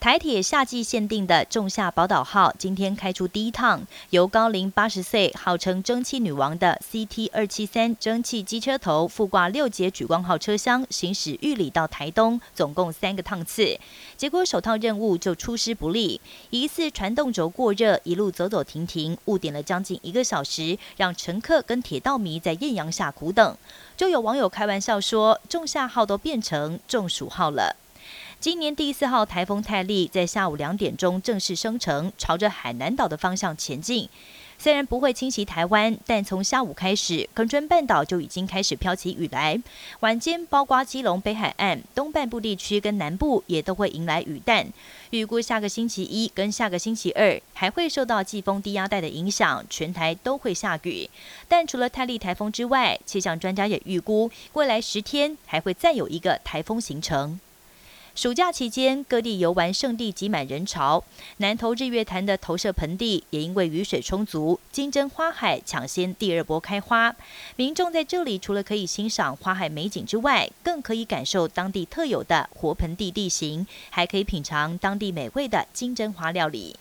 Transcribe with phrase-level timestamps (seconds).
[0.00, 13.76] 台铁夏季限定的仲夏宝岛号今天开出第一趟，由高龄八十岁、号称蒸汽女王的 CT 二七三蒸汽机车头附挂六节莒光号车厢行驶玉里到台东，总共三个趟次。
[14.16, 23.56] 结果首套任务就出师不利，疑似传动轴过热，一路走走停停，误点了将近一个小时，让乘客跟铁道迷在艳阳下苦等。
[23.96, 27.74] 就有网友开玩笑说，仲夏号都变成中暑号了。
[28.40, 34.08] 今年第四号台风泰利在下午两点钟正式生成，朝着海南岛的方向前进。
[34.56, 39.60] 虽然不会侵袭台湾，但从下午开始，恒春半岛就已经开始飘起雨来。
[40.00, 44.68] 晚间，包括基隆北海岸东半部地区跟南部也都会迎来雨弹。
[45.10, 51.10] 预估下个星期一跟下个星期二还会受到季风低压带的影响，全台都会下雨。
[51.48, 57.40] 但除了泰利台风之外，气象专家也预估未来十天还会再有一个台风形成。
[58.18, 61.04] 暑假期间，各地游玩胜地挤满人潮。
[61.36, 67.14] 南投日月潭的投射盆地也因为雨水充足，金针花海抢先第二波开花。
[67.54, 76.74] 民众在这里除了可以欣赏花海美景之外，更可以感受当地特有的活盆地地形，还可以品尝当地美味的金针花料理。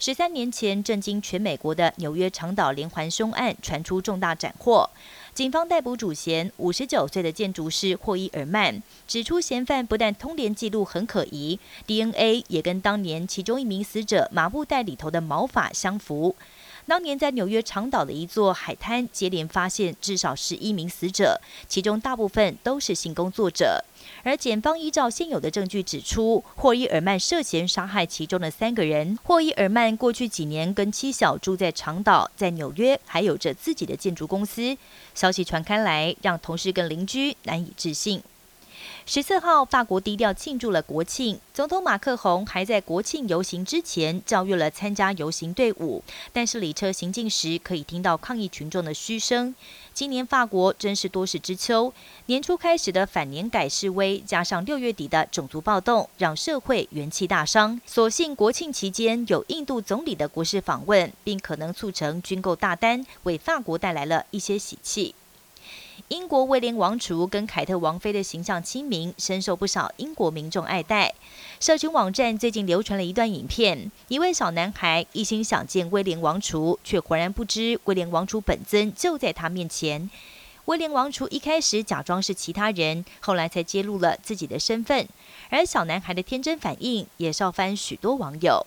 [0.00, 4.88] 十三年前，震惊全美国的纽约长岛连环凶案传出重大斩获。
[5.34, 16.36] 警方逮捕主嫌五十九岁的建筑师霍伊尔曼，指出嫌犯不但通联记录很可疑，DNA 也跟当年其中一名死者麻布袋里头的毛发相符。
[16.88, 23.84] 当年在纽约长岛的一座海滩，接连发现至少十一名死者，其中大部分都是性工作者。
[24.22, 29.18] 而检方依照现有的证据指出，霍伊尔曼涉嫌杀害其中的三个人。
[29.22, 34.74] 霍伊尔曼过去几年跟妻小住在长岛，在纽约还有着自己的建筑公司。
[35.14, 38.22] 消息传开来，让同事跟邻居难以置信。
[39.10, 41.40] 十四号，法国低调庆祝了国庆。
[41.54, 49.54] 总统马克宏还在国庆游行之前教育了参加游行队伍，但是礼车行进时可以听到抗议群众的嘘声。
[49.94, 51.90] 今年法国真是多事之秋，
[52.26, 57.80] 年初开始的反年改示威，加上六月底的种族暴动，让社会元气大伤。
[57.86, 65.14] 所幸国庆期间有印度总理的国事访问，并可能促成军购大单，为法国带来了一些喜气。
[66.08, 71.14] 英国威廉王储跟凯特王妃的形象亲民，深受不少英国民众爱戴。
[71.60, 80.08] 社群网站最近流传了一段影片，一位小男孩一心想见威廉王储，却浑然不知威廉王储本尊就在他面前。
[80.64, 85.06] 威廉王储一开始假装是其他人，后来才揭露了自己的身份。
[85.50, 88.66] 而小男孩的天真反应也烧翻许多网友。